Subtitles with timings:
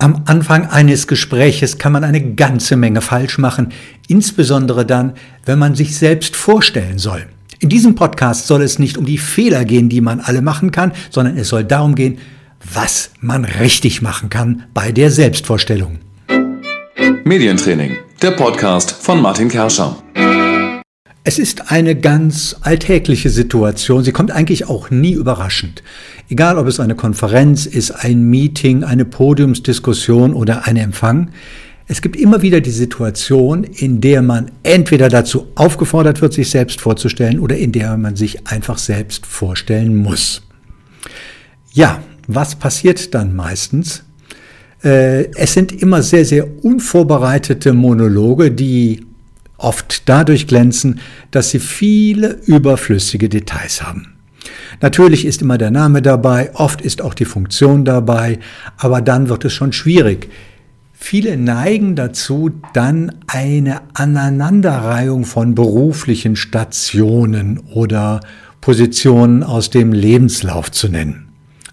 [0.00, 3.68] Am Anfang eines Gespräches kann man eine ganze Menge falsch machen,
[4.08, 5.12] insbesondere dann,
[5.44, 7.26] wenn man sich selbst vorstellen soll.
[7.58, 10.92] In diesem Podcast soll es nicht um die Fehler gehen, die man alle machen kann,
[11.10, 12.16] sondern es soll darum gehen,
[12.72, 15.98] was man richtig machen kann bei der Selbstvorstellung.
[17.24, 20.02] Medientraining, der Podcast von Martin Kerscher.
[21.22, 24.02] Es ist eine ganz alltägliche Situation.
[24.02, 25.82] Sie kommt eigentlich auch nie überraschend.
[26.30, 31.30] Egal, ob es eine Konferenz ist, ein Meeting, eine Podiumsdiskussion oder ein Empfang.
[31.88, 36.80] Es gibt immer wieder die Situation, in der man entweder dazu aufgefordert wird, sich selbst
[36.80, 40.40] vorzustellen oder in der man sich einfach selbst vorstellen muss.
[41.72, 44.04] Ja, was passiert dann meistens?
[44.82, 49.04] Äh, es sind immer sehr, sehr unvorbereitete Monologe, die
[49.60, 51.00] oft dadurch glänzen,
[51.30, 54.14] dass sie viele überflüssige Details haben.
[54.80, 58.38] Natürlich ist immer der Name dabei, oft ist auch die Funktion dabei,
[58.78, 60.30] aber dann wird es schon schwierig.
[60.92, 68.20] Viele neigen dazu, dann eine Aneinanderreihung von beruflichen Stationen oder
[68.60, 71.28] Positionen aus dem Lebenslauf zu nennen.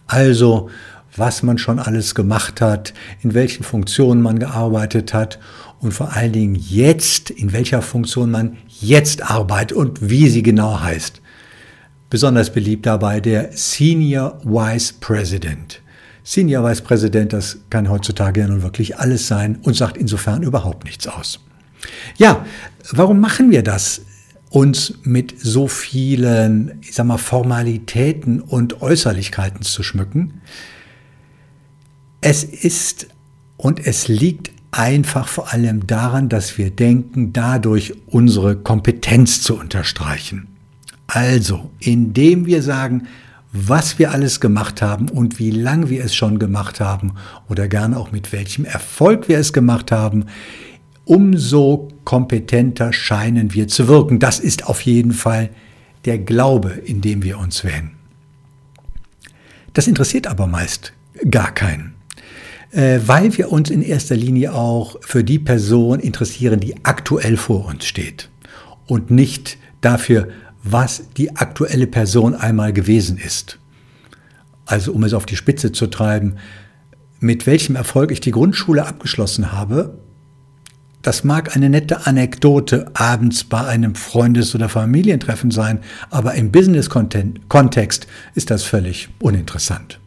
[0.07, 0.69] Also,
[1.15, 5.39] was man schon alles gemacht hat, in welchen Funktionen man gearbeitet hat
[5.79, 10.79] und vor allen Dingen jetzt, in welcher Funktion man jetzt arbeitet und wie sie genau
[10.79, 11.21] heißt.
[12.09, 15.81] Besonders beliebt dabei der Senior Vice President.
[16.23, 20.83] Senior Vice President, das kann heutzutage ja nun wirklich alles sein und sagt insofern überhaupt
[20.85, 21.39] nichts aus.
[22.17, 22.45] Ja,
[22.91, 24.01] warum machen wir das?
[24.49, 30.41] uns mit so vielen, ich sag mal, Formalitäten und Äußerlichkeiten zu schmücken.
[32.21, 33.07] Es ist
[33.57, 40.47] und es liegt einfach vor allem daran, dass wir denken, dadurch unsere Kompetenz zu unterstreichen.
[41.07, 43.07] Also, indem wir sagen,
[43.51, 47.13] was wir alles gemacht haben und wie lang wir es schon gemacht haben
[47.49, 50.25] oder gerne auch mit welchem Erfolg wir es gemacht haben,
[51.05, 54.19] umso kompetenter scheinen wir zu wirken.
[54.19, 55.49] Das ist auf jeden Fall
[56.05, 57.91] der Glaube, in dem wir uns wähnen.
[59.73, 60.93] Das interessiert aber meist
[61.31, 61.96] gar keinen.
[62.71, 67.65] Äh, weil wir uns in erster Linie auch für die Person interessieren, die aktuell vor
[67.65, 68.29] uns steht
[68.87, 70.27] und nicht dafür,
[70.63, 73.57] was die aktuelle Person einmal gewesen ist.
[74.65, 76.35] Also um es auf die Spitze zu treiben,
[77.19, 79.97] mit welchem Erfolg ich die Grundschule abgeschlossen habe,
[81.01, 85.79] das mag eine nette Anekdote abends bei einem Freundes- oder Familientreffen sein,
[86.09, 89.99] aber im Business-Kontext ist das völlig uninteressant.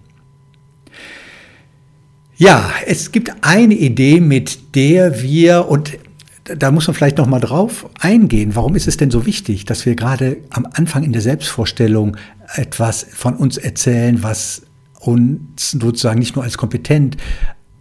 [2.41, 5.99] Ja, es gibt eine Idee, mit der wir, und
[6.45, 9.85] da muss man vielleicht noch mal drauf eingehen, warum ist es denn so wichtig, dass
[9.85, 12.17] wir gerade am Anfang in der Selbstvorstellung
[12.55, 14.63] etwas von uns erzählen, was
[15.01, 17.19] uns sozusagen nicht nur als kompetent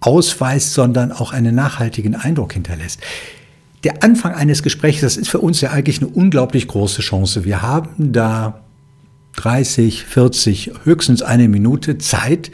[0.01, 2.99] ausweist, sondern auch einen nachhaltigen Eindruck hinterlässt.
[3.85, 7.45] Der Anfang eines Gesprächs, das ist für uns ja eigentlich eine unglaublich große Chance.
[7.45, 8.59] Wir haben da
[9.37, 12.51] 30, 40, höchstens eine Minute Zeit,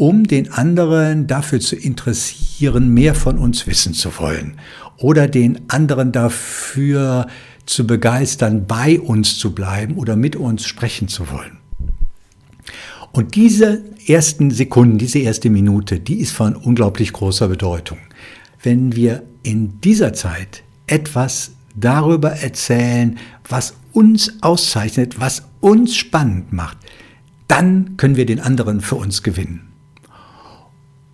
[0.00, 4.58] um den anderen dafür zu interessieren, mehr von uns wissen zu wollen
[4.96, 7.26] oder den anderen dafür
[7.66, 11.58] zu begeistern, bei uns zu bleiben oder mit uns sprechen zu wollen.
[13.12, 17.98] Und diese ersten Sekunden, diese erste Minute, die ist von unglaublich großer Bedeutung.
[18.62, 26.78] Wenn wir in dieser Zeit etwas darüber erzählen, was uns auszeichnet, was uns spannend macht,
[27.48, 29.69] dann können wir den anderen für uns gewinnen.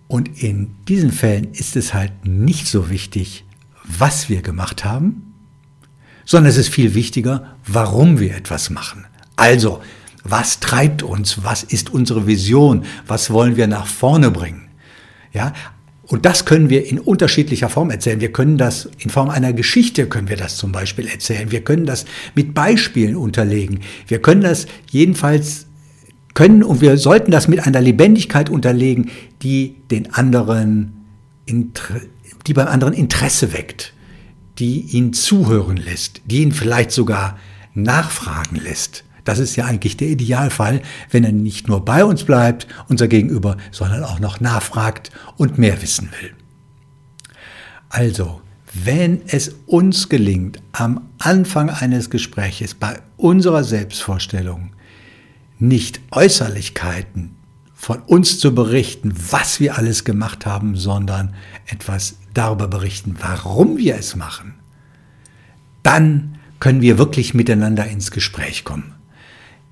[0.07, 3.43] Und in diesen Fällen ist es halt nicht so wichtig,
[3.83, 5.33] was wir gemacht haben,
[6.25, 9.05] sondern es ist viel wichtiger, warum wir etwas machen.
[9.35, 9.81] Also,
[10.23, 11.43] was treibt uns?
[11.43, 12.83] Was ist unsere Vision?
[13.05, 14.67] Was wollen wir nach vorne bringen?
[15.33, 15.53] Ja,
[16.07, 18.21] und das können wir in unterschiedlicher Form erzählen.
[18.21, 21.51] Wir können das in Form einer Geschichte können wir das zum Beispiel erzählen.
[21.51, 23.81] Wir können das mit Beispielen unterlegen.
[24.07, 25.66] Wir können das jedenfalls
[26.37, 29.09] können und wir sollten das mit einer Lebendigkeit unterlegen,
[29.41, 30.93] die den anderen,
[31.47, 33.95] die beim anderen Interesse weckt,
[34.59, 37.39] die ihn zuhören lässt, die ihn vielleicht sogar
[37.73, 39.03] nachfragen lässt.
[39.23, 43.57] Das ist ja eigentlich der Idealfall, wenn er nicht nur bei uns bleibt, unser Gegenüber,
[43.71, 46.33] sondern auch noch nachfragt und mehr wissen will.
[47.89, 48.41] Also,
[48.75, 54.69] wenn es uns gelingt, am Anfang eines Gespräches bei unserer Selbstvorstellung
[55.59, 57.35] nicht Äußerlichkeiten
[57.73, 61.33] von uns zu berichten, was wir alles gemacht haben, sondern
[61.67, 64.55] etwas darüber berichten, warum wir es machen,
[65.83, 68.93] dann können wir wirklich miteinander ins Gespräch kommen.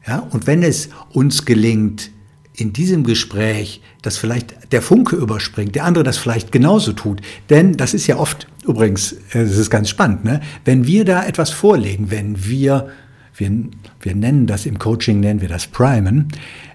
[0.08, 2.12] Ja, und wenn es uns gelingt,
[2.58, 7.22] in diesem Gespräch, dass vielleicht der Funke überspringt, der andere das vielleicht genauso tut.
[7.50, 10.42] Denn das ist ja oft, übrigens, das ist ganz spannend, ne?
[10.64, 12.90] wenn wir da etwas vorlegen, wenn wir,
[13.38, 13.52] wir,
[14.00, 16.30] wir nennen das im Coaching, nennen wir das Primen,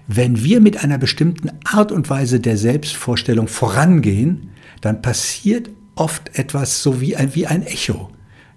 [0.07, 4.49] wenn wir mit einer bestimmten Art und Weise der Selbstvorstellung vorangehen,
[4.81, 8.09] dann passiert oft etwas so wie ein, wie ein Echo.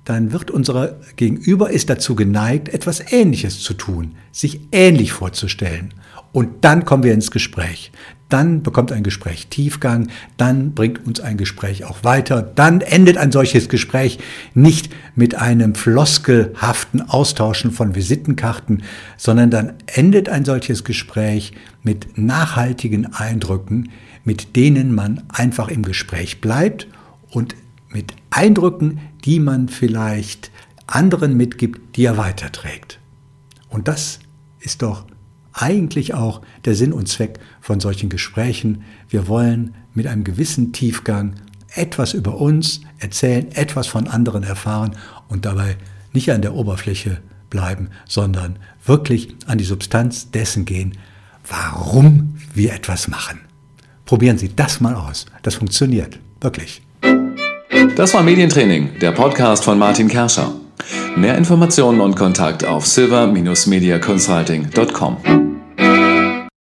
[0.05, 5.95] Dann wird unser Gegenüber ist dazu geneigt, etwas Ähnliches zu tun, sich ähnlich vorzustellen.
[6.35, 7.93] Und dann kommen wir ins Gespräch.
[8.29, 13.31] Dann bekommt ein Gespräch Tiefgang, dann bringt uns ein Gespräch auch weiter, dann endet ein
[13.31, 14.19] solches Gespräch
[14.53, 18.83] nicht mit einem floskelhaften Austauschen von Visitenkarten,
[19.17, 21.53] sondern dann endet ein solches Gespräch
[21.85, 23.91] mit nachhaltigen Eindrücken,
[24.25, 26.89] mit denen man einfach im Gespräch bleibt
[27.31, 27.55] und
[27.91, 30.51] mit Eindrücken, die man vielleicht
[30.89, 32.99] anderen mitgibt, die er weiterträgt.
[33.69, 34.19] Und das
[34.59, 35.07] ist doch
[35.55, 38.83] eigentlich auch der Sinn und Zweck von solchen Gesprächen.
[39.09, 41.35] Wir wollen mit einem gewissen Tiefgang
[41.75, 44.97] etwas über uns erzählen, etwas von anderen erfahren
[45.29, 45.77] und dabei
[46.13, 47.19] nicht an der Oberfläche
[47.51, 50.97] bleiben, sondern wirklich an die Substanz dessen gehen,
[51.49, 53.41] warum wir etwas machen.
[54.05, 55.27] Probieren Sie das mal aus.
[55.43, 56.19] Das funktioniert.
[56.41, 56.83] Wirklich.
[57.97, 60.53] Das war Medientraining, der Podcast von Martin Kerscher.
[61.17, 65.44] Mehr Informationen und Kontakt auf silver-mediaconsulting.com.